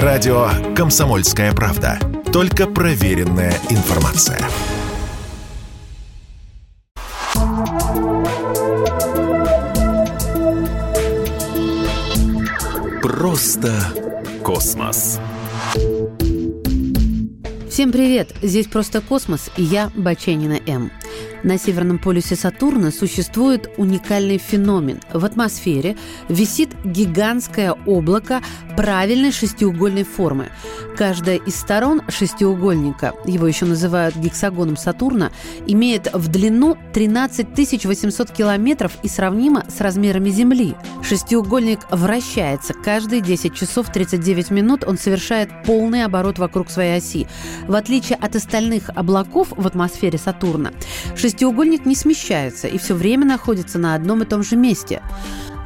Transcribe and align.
Радио 0.00 0.48
«Комсомольская 0.74 1.52
правда». 1.52 1.98
Только 2.32 2.66
проверенная 2.66 3.52
информация. 3.68 4.38
Просто 13.02 13.70
космос. 14.42 15.20
Всем 17.72 17.90
привет! 17.90 18.34
Здесь 18.42 18.66
«Просто 18.66 19.00
космос» 19.00 19.50
и 19.56 19.62
я, 19.62 19.90
Баченина 19.96 20.60
М. 20.66 20.92
На 21.42 21.56
Северном 21.56 21.98
полюсе 21.98 22.36
Сатурна 22.36 22.90
существует 22.90 23.70
уникальный 23.78 24.36
феномен. 24.36 25.00
В 25.10 25.24
атмосфере 25.24 25.96
висит 26.28 26.68
гигантское 26.84 27.72
облако 27.72 28.42
правильной 28.76 29.32
шестиугольной 29.32 30.04
формы. 30.04 30.50
Каждая 31.02 31.38
из 31.38 31.56
сторон 31.56 32.00
шестиугольника, 32.06 33.12
его 33.24 33.48
еще 33.48 33.64
называют 33.64 34.14
гексагоном 34.14 34.76
Сатурна, 34.76 35.32
имеет 35.66 36.08
в 36.14 36.28
длину 36.28 36.78
13 36.92 37.84
800 37.84 38.30
километров 38.30 38.92
и 39.02 39.08
сравнима 39.08 39.64
с 39.68 39.80
размерами 39.80 40.30
Земли. 40.30 40.76
Шестиугольник 41.02 41.80
вращается 41.90 42.72
каждые 42.72 43.20
10 43.20 43.52
часов 43.52 43.90
39 43.92 44.52
минут, 44.52 44.84
он 44.84 44.96
совершает 44.96 45.50
полный 45.66 46.04
оборот 46.04 46.38
вокруг 46.38 46.70
своей 46.70 46.98
оси. 46.98 47.26
В 47.66 47.74
отличие 47.74 48.16
от 48.16 48.36
остальных 48.36 48.88
облаков 48.94 49.48
в 49.50 49.66
атмосфере 49.66 50.18
Сатурна, 50.18 50.70
шестиугольник 51.16 51.84
не 51.84 51.96
смещается 51.96 52.68
и 52.68 52.78
все 52.78 52.94
время 52.94 53.26
находится 53.26 53.80
на 53.80 53.96
одном 53.96 54.22
и 54.22 54.24
том 54.24 54.44
же 54.44 54.54
месте. 54.54 55.02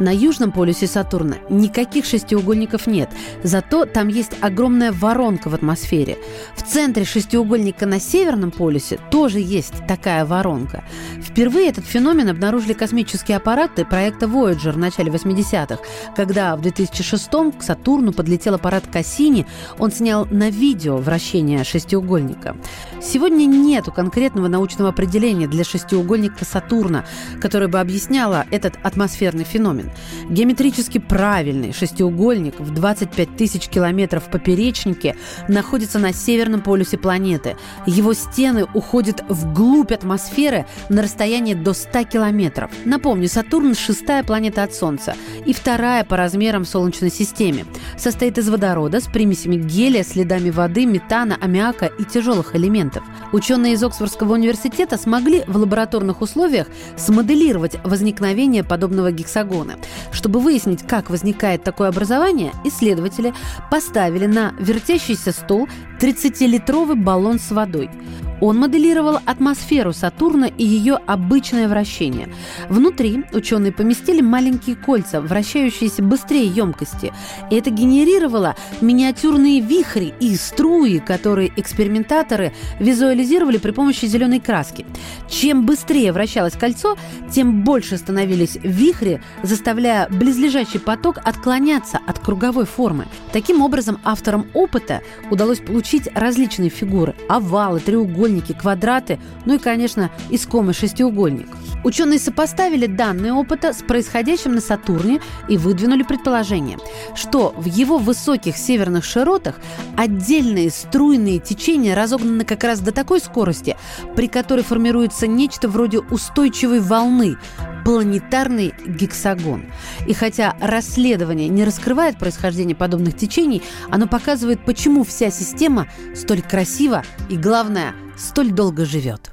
На 0.00 0.14
южном 0.14 0.50
полюсе 0.50 0.86
Сатурна 0.86 1.36
никаких 1.50 2.06
шестиугольников 2.06 2.86
нет, 2.86 3.10
зато 3.42 3.84
там 3.84 4.08
есть 4.08 4.32
огромная 4.40 4.92
воронка 4.92 5.50
в 5.50 5.54
атмосфере. 5.54 6.16
В 6.56 6.62
центре 6.62 7.04
шестиугольника 7.04 7.84
на 7.84 8.00
северном 8.00 8.50
полюсе 8.50 8.98
тоже 9.10 9.40
есть 9.40 9.74
такая 9.86 10.24
воронка. 10.24 10.84
Впервые 11.20 11.68
этот 11.68 11.84
феномен 11.84 12.30
обнаружили 12.30 12.72
космические 12.72 13.36
аппараты 13.36 13.84
проекта 13.84 14.24
Voyager 14.24 14.72
в 14.72 14.78
начале 14.78 15.12
80-х, 15.12 15.78
когда 16.16 16.56
в 16.56 16.62
2006 16.62 17.30
к 17.58 17.62
Сатурну 17.62 18.14
подлетел 18.14 18.54
аппарат 18.54 18.84
Кассини, 18.90 19.46
он 19.78 19.92
снял 19.92 20.26
на 20.30 20.48
видео 20.48 20.96
вращение 20.96 21.62
шестиугольника. 21.62 22.56
Сегодня 23.02 23.44
нет 23.44 23.84
конкретного 23.94 24.48
научного 24.48 24.88
определения 24.88 25.46
для 25.46 25.62
шестиугольника 25.62 26.46
Сатурна, 26.46 27.04
которое 27.42 27.68
бы 27.68 27.78
объясняло 27.78 28.46
этот 28.50 28.78
атмосферный 28.82 29.44
феномен. 29.44 29.89
Геометрически 30.28 30.98
правильный 30.98 31.72
шестиугольник 31.72 32.60
в 32.60 32.72
25 32.72 33.36
тысяч 33.36 33.68
километров 33.68 34.30
поперечнике 34.30 35.16
находится 35.48 35.98
на 35.98 36.12
северном 36.12 36.60
полюсе 36.60 36.98
планеты. 36.98 37.56
Его 37.86 38.14
стены 38.14 38.66
уходят 38.74 39.24
вглубь 39.28 39.92
атмосферы 39.92 40.66
на 40.88 41.02
расстояние 41.02 41.54
до 41.54 41.72
100 41.72 42.04
километров. 42.04 42.70
Напомню, 42.84 43.28
Сатурн– 43.28 43.74
шестая 43.76 44.22
планета 44.22 44.62
от 44.62 44.74
Солнца 44.74 45.14
и 45.46 45.52
вторая 45.52 46.04
по 46.04 46.16
размерам 46.16 46.64
в 46.64 46.68
Солнечной 46.68 47.10
системе. 47.10 47.64
Состоит 47.98 48.38
из 48.38 48.48
водорода 48.48 49.00
с 49.00 49.06
примесями 49.06 49.56
гелия, 49.56 50.04
следами 50.04 50.50
воды, 50.50 50.86
метана, 50.86 51.36
аммиака 51.40 51.86
и 51.86 52.04
тяжелых 52.04 52.54
элементов. 52.54 53.02
Ученые 53.32 53.74
из 53.74 53.82
Оксфордского 53.82 54.34
университета 54.34 54.96
смогли 54.96 55.42
в 55.46 55.56
лабораторных 55.56 56.20
условиях 56.22 56.66
смоделировать 56.96 57.76
возникновение 57.84 58.64
подобного 58.64 59.12
гексагона. 59.12 59.69
Чтобы 60.12 60.40
выяснить, 60.40 60.86
как 60.86 61.10
возникает 61.10 61.64
такое 61.64 61.88
образование, 61.88 62.52
исследователи 62.64 63.34
поставили 63.70 64.26
на 64.26 64.54
вертящийся 64.58 65.32
стол 65.32 65.68
30-литровый 66.00 66.96
баллон 66.96 67.38
с 67.38 67.50
водой. 67.50 67.90
Он 68.40 68.58
моделировал 68.58 69.18
атмосферу 69.24 69.92
Сатурна 69.92 70.46
и 70.46 70.64
ее 70.64 70.98
обычное 71.06 71.68
вращение. 71.68 72.28
Внутри 72.68 73.24
ученые 73.32 73.72
поместили 73.72 74.20
маленькие 74.20 74.76
кольца, 74.76 75.20
вращающиеся 75.20 76.02
быстрее 76.02 76.46
емкости. 76.46 77.12
Это 77.50 77.70
генерировало 77.70 78.56
миниатюрные 78.80 79.60
вихри 79.60 80.14
и 80.20 80.34
струи, 80.36 80.98
которые 80.98 81.52
экспериментаторы 81.56 82.52
визуализировали 82.78 83.58
при 83.58 83.70
помощи 83.72 84.06
зеленой 84.06 84.40
краски. 84.40 84.86
Чем 85.28 85.66
быстрее 85.66 86.12
вращалось 86.12 86.54
кольцо, 86.54 86.96
тем 87.30 87.62
больше 87.62 87.96
становились 87.96 88.56
вихри, 88.62 89.22
заставляя 89.42 90.08
близлежащий 90.08 90.80
поток 90.80 91.18
отклоняться 91.24 92.00
от 92.06 92.18
круговой 92.18 92.64
формы. 92.64 93.06
Таким 93.32 93.62
образом, 93.62 93.98
авторам 94.04 94.46
опыта 94.54 95.02
удалось 95.30 95.58
получить 95.58 96.08
различные 96.14 96.70
фигуры– 96.70 97.14
овалы, 97.28 97.80
треугольники, 97.80 98.29
треугольники, 98.30 98.52
квадраты, 98.52 99.18
ну 99.44 99.54
и, 99.54 99.58
конечно, 99.58 100.10
искомый 100.30 100.74
шестиугольник. 100.74 101.48
Ученые 101.84 102.18
сопоставили 102.18 102.86
данные 102.86 103.32
опыта 103.32 103.72
с 103.72 103.82
происходящим 103.82 104.54
на 104.54 104.60
Сатурне 104.60 105.20
и 105.48 105.56
выдвинули 105.56 106.02
предположение, 106.02 106.78
что 107.14 107.54
в 107.56 107.64
его 107.64 107.98
высоких 107.98 108.56
северных 108.56 109.04
широтах 109.04 109.56
отдельные 109.96 110.70
струйные 110.70 111.38
течения 111.38 111.94
разогнаны 111.94 112.44
как 112.44 112.64
раз 112.64 112.80
до 112.80 112.92
такой 112.92 113.20
скорости, 113.20 113.76
при 114.14 114.28
которой 114.28 114.62
формируется 114.62 115.26
нечто 115.26 115.68
вроде 115.68 116.00
устойчивой 116.00 116.80
волны, 116.80 117.36
планетарный 117.84 118.74
гексагон. 118.86 119.64
И 120.06 120.12
хотя 120.12 120.54
расследование 120.60 121.48
не 121.48 121.64
раскрывает 121.64 122.18
происхождение 122.18 122.76
подобных 122.76 123.16
течений, 123.16 123.62
оно 123.90 124.06
показывает, 124.06 124.64
почему 124.64 125.02
вся 125.04 125.30
система 125.30 125.86
столь 126.14 126.42
красива 126.42 127.02
и, 127.30 127.36
главное, 127.36 127.94
столь 128.20 128.50
долго 128.52 128.84
живет. 128.84 129.32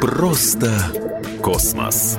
Просто 0.00 0.72
космос. 1.42 2.18